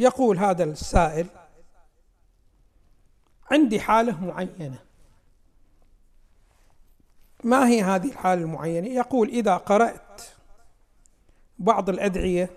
[0.00, 1.26] يقول هذا السائل
[3.50, 4.78] عندي حالة معينة
[7.44, 10.22] ما هي هذه الحالة المعينة؟ يقول إذا قرأت
[11.58, 12.50] بعض الأدعية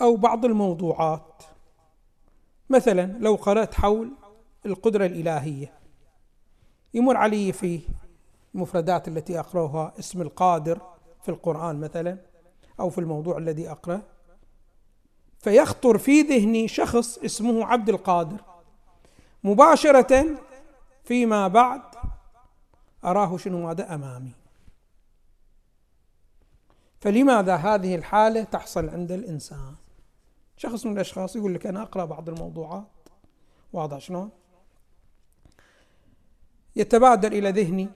[0.00, 1.42] أو بعض الموضوعات
[2.70, 4.10] مثلا لو قرأت حول
[4.66, 5.72] القدرة الإلهية
[6.94, 7.80] يمر علي في
[8.54, 10.80] المفردات التي أقرأها اسم القادر
[11.22, 12.18] في القرآن مثلا
[12.80, 14.13] أو في الموضوع الذي أقرأ
[15.44, 18.40] فيخطر في ذهني شخص اسمه عبد القادر.
[19.44, 20.26] مباشرة
[21.04, 21.82] فيما بعد
[23.04, 24.32] أراه شنو هذا؟ أمامي.
[27.00, 29.74] فلماذا هذه الحالة تحصل عند الإنسان؟
[30.56, 33.08] شخص من الأشخاص يقول لك أنا أقرأ بعض الموضوعات.
[33.72, 34.30] واضح شلون؟
[36.76, 37.88] يتبادر إلى ذهني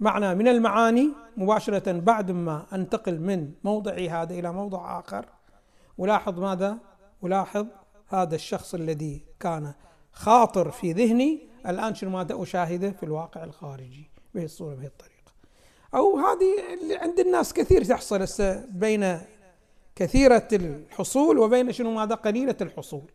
[0.00, 5.35] معنى من المعاني مباشرة بعد ما أنتقل من موضعي هذا إلى موضع آخر.
[6.00, 6.78] ألاحظ ماذا؟
[7.24, 7.66] ألاحظ
[8.08, 9.72] هذا الشخص الذي كان
[10.12, 15.32] خاطر في ذهني الآن شنو ماذا أشاهده في الواقع الخارجي بهذه الصورة بهذه الطريقة.
[15.94, 18.26] أو هذه اللي عند الناس كثير تحصل
[18.68, 19.20] بين
[19.96, 23.10] كثيرة الحصول وبين شنو ماذا؟ قليلة الحصول.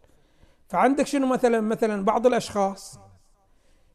[0.70, 3.00] فعندك شنو مثلا؟ مثلا بعض الأشخاص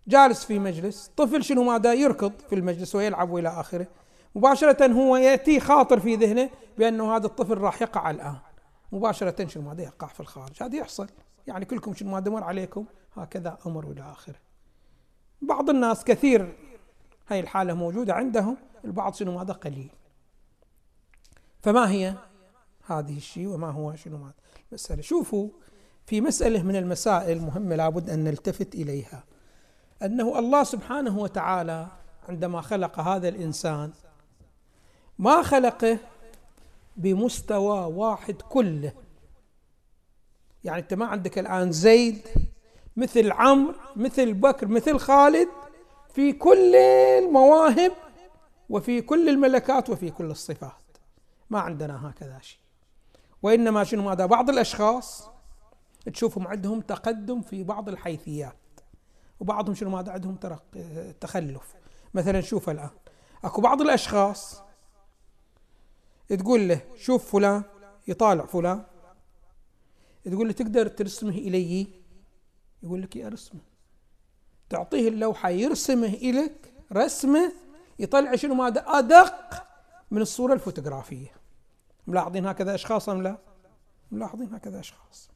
[0.08, 3.86] جالس في مجلس طفل شنو ماذا؟ يركض في المجلس ويلعب وإلى آخره.
[4.34, 8.36] مباشرة هو يأتي خاطر في ذهنه بأنه هذا الطفل راح يقع الآن.
[8.92, 10.62] مباشرة شنو ماذا يقع في الخارج.
[10.62, 11.08] هذا يحصل.
[11.46, 12.84] يعني كلكم شنو ماذا مر عليكم
[13.16, 14.36] هكذا أمر إلى آخره.
[15.42, 16.56] بعض الناس كثير
[17.28, 19.90] هاي الحالة موجودة عندهم البعض شنو ماذا قليل.
[21.62, 22.14] فما هي
[22.86, 24.34] هذه الشيء وما هو شنو ماذا
[24.72, 25.02] مسألة.
[25.02, 25.48] شوفوا
[26.06, 29.24] في مسألة من المسائل مهمة لابد أن نلتفت إليها.
[30.02, 31.86] أنه الله سبحانه وتعالى
[32.28, 33.92] عندما خلق هذا الإنسان
[35.18, 35.98] ما خلقه
[36.96, 38.92] بمستوى واحد كله.
[40.64, 42.28] يعني أنت ما عندك الآن زيد
[42.96, 45.48] مثل عمرو مثل بكر مثل خالد
[46.14, 47.92] في كل المواهب
[48.70, 50.72] وفي كل الملكات وفي كل الصفات.
[51.50, 52.60] ما عندنا هكذا شيء.
[53.42, 55.28] وإنما شنو؟ ماذا؟ بعض الأشخاص
[56.12, 58.56] تشوفهم عندهم تقدم في بعض الحيثيات.
[59.40, 60.36] وبعضهم شنو؟ ماذا؟ عندهم
[61.20, 61.74] تخلف.
[62.14, 62.90] مثلا شوف الآن
[63.44, 64.62] أكو بعض الأشخاص
[66.28, 67.62] تقول له شوف فلان
[68.08, 68.84] يطالع فلان.
[70.24, 71.86] تقول له تقدر ترسمه إلي؟
[72.82, 73.60] يقول لك يا رسمه
[74.70, 77.52] تعطيه اللوحة يرسمه إليك رسمه
[77.98, 79.66] يطلع شنو؟ ماذا؟ أدق
[80.10, 81.32] من الصورة الفوتوغرافية.
[82.06, 83.38] ملاحظين هكذا أشخاص أم لا؟
[84.10, 85.30] ملاحظين هكذا أشخاص.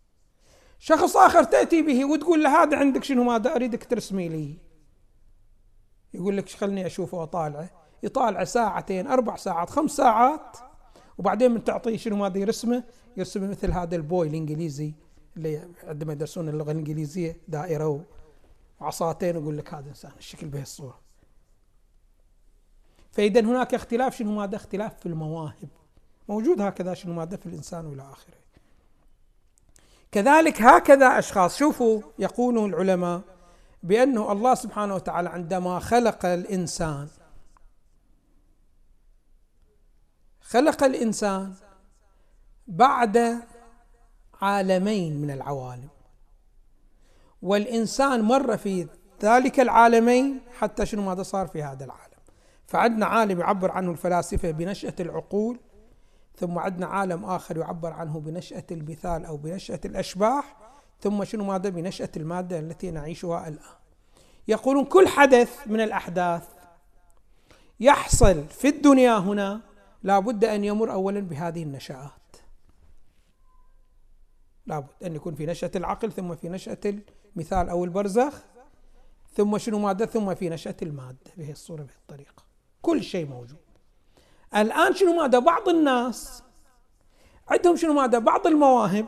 [0.78, 4.56] شخص آخر تأتي به وتقول له هذا عندك شنو؟ ماذا؟ أريدك ترسمي لي.
[6.14, 7.70] يقول لك خلني أشوفه وأطالعه.
[8.02, 10.56] يطالع ساعتين أربع ساعات خمس ساعات.
[11.18, 12.84] وبعدين من تعطيه شنو ماذا يرسمه
[13.16, 14.92] يرسمه مثل هذا البوي الإنجليزي
[15.36, 18.04] اللي عندما يدرسون اللغة الإنجليزية دائرة
[18.80, 21.00] وعصاتين يقول لك هذا إنسان الشكل به الصورة.
[23.12, 25.68] فإذا هناك اختلاف شنو ماذا؟ اختلاف في المواهب.
[26.28, 28.40] موجود هكذا شنو ماذا في الإنسان وإلى آخره.
[30.12, 33.20] كذلك هكذا أشخاص شوفوا يقول العلماء
[33.82, 37.08] بأنه الله سبحانه وتعالى عندما خلق الإنسان
[40.50, 41.54] خلق الإنسان
[42.66, 43.38] بعد
[44.42, 45.88] عالمين من العوالم.
[47.42, 48.88] والإنسان مر في
[49.22, 52.18] ذلك العالمين حتى شنو ماذا صار في هذا العالم.
[52.66, 55.60] فعندنا عالم يعبر عنه الفلاسفة بنشأة العقول
[56.36, 60.56] ثم عندنا عالم آخر يعبر عنه بنشأة المثال أو بنشأة الأشباح
[61.00, 63.76] ثم شنو ماذا؟ بنشأة المادة التي نعيشها الآن.
[64.48, 66.48] يقولون كل حدث من الأحداث
[67.80, 69.69] يحصل في الدنيا هنا
[70.02, 72.10] لا بد أن يمر أولا بهذه النشآت
[74.66, 76.78] لابد أن يكون في نشأة العقل ثم في نشأة
[77.36, 78.34] المثال أو البرزخ
[79.36, 81.30] ثم شنو مادة ثم في نشأة المادة.
[81.36, 82.42] بهذه الصورة بهذه الطريقة.
[82.82, 83.58] كل شيء موجود.
[84.56, 86.42] الآن شنو ماذا بعض الناس
[87.48, 89.06] عندهم شنو ماذا بعض المواهب.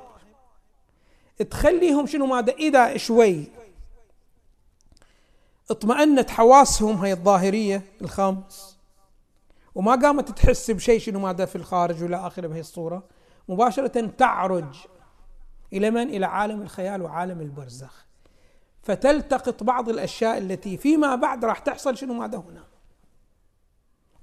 [1.50, 3.46] تخليهم شنو ماذا إذا شوي
[5.70, 8.78] اطمأنت حواسهم هي الظاهرية الخمس
[9.74, 13.02] وما قامت تحس بشيء شنو ماذا في الخارج ولا آخره بهي الصورة.
[13.48, 14.76] مباشرة تعرج
[15.72, 18.06] إلى من؟ إلى عالم الخيال وعالم البرزخ.
[18.82, 22.64] فتلتقط بعض الأشياء التي فيما بعد راح تحصل شنو ماذا هنا.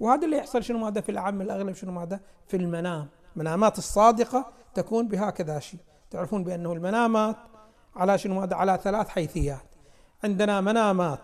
[0.00, 3.08] وهذا اللي يحصل شنو ماذا في العام الأغلب شنو ماذا في المنام.
[3.36, 5.80] المنامات الصادقة تكون بهكذا شيء.
[6.10, 7.36] تعرفون بأنه المنامات
[7.96, 9.74] على شنو ماذا على ثلاث حيثيات.
[10.24, 11.20] عندنا منامات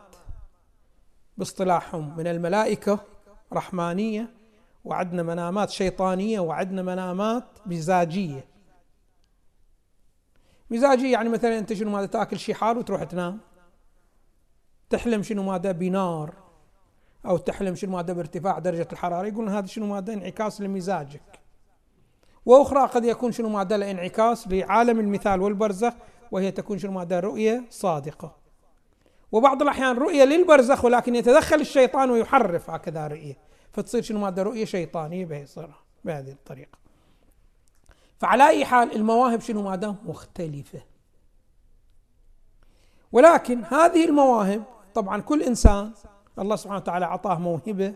[1.37, 3.00] باصطلاحهم من الملائكة
[3.52, 4.31] رحمانية
[4.84, 8.44] وعندنا منامات شيطانية وعندنا منامات مزاجية.
[10.70, 13.40] مزاجي يعني مثلا أنت شنو ماذا تأكل شي حار وتروح تنام.
[14.90, 16.34] تحلم شنو ماذا بنار
[17.26, 19.26] أو تحلم شنو ماذا بارتفاع درجة الحرارة.
[19.26, 21.40] يقولون هذا شنو ماذا؟ انعكاس لمزاجك.
[22.46, 25.92] وأخرى قد يكون شنو ماذا؟ انعكاس لعالم المثال والبرزخ
[26.31, 28.45] وهي تكون شنو ماذا؟ رؤية صادقة.
[29.32, 33.37] وبعض الأحيان رؤية للبرزخ ولكن يتدخل الشيطان ويحرف هكذا رؤية.
[33.73, 35.25] فتصير شنو؟ ماذا رؤية شيطانية
[36.05, 36.78] بهذه الطريقة.
[38.19, 40.81] فعلى أي حال المواهب شنو؟ ماذا مختلفة.
[43.12, 44.62] ولكن هذه المواهب
[44.94, 45.93] طبعا كل إنسان
[46.38, 47.94] الله سبحانه وتعالى أعطاه موهبة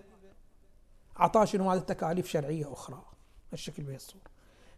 [1.21, 3.03] أعطاه شنو؟ ماذا تكاليف شرعية أخرى
[3.53, 4.31] الشكل به الصورة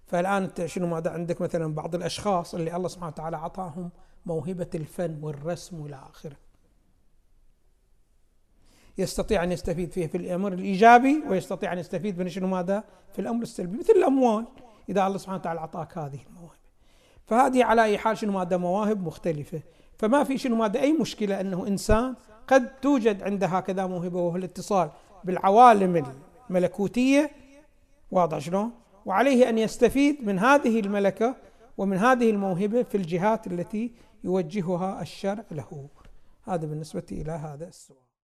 [0.07, 3.91] فالآن أنت شنو؟ ماذا عندك مثلا بعض الأشخاص اللي الله سبحانه وتعالى أعطاهم
[4.27, 6.37] موهبة الفن والرسم والى آخره.
[8.99, 13.43] يستطيع أن يستفيد فيه في الأمر الإيجابي ويستطيع أن يستفيد من شنو ماذا؟ في الأمر
[13.43, 14.47] السلبي مثل الأموال
[14.89, 16.59] إذا الله سبحانه وتعالى أعطاك هذه المواهب.
[17.27, 19.61] فهذه على أي حال شنو ماذا؟ مواهب مختلفة.
[19.99, 22.15] فما في شنو ماذا؟ أي مشكلة أنه إنسان
[22.49, 24.91] قد توجد عنده هكذا موهبة وهو الاتصال
[25.25, 26.15] بالعوالم
[26.51, 27.31] الملكوتية.
[28.11, 28.71] واضح شلون؟
[29.07, 31.37] وعليه أن يستفيد من هذه الملكة
[31.79, 33.93] ومن هذه الموهبة في الجهات التي
[34.25, 35.89] يوجهها الشرع له.
[36.45, 38.12] هذا بالنسبة إلى هذا السؤال.